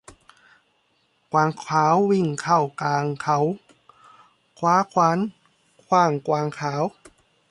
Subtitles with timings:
[1.31, 3.39] กวางขาววิ่งเข้ากลางเขา
[4.59, 5.19] คว้าขวาน
[5.87, 6.83] ขว้างกวางขาว